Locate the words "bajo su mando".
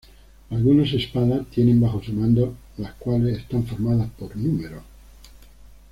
1.79-2.57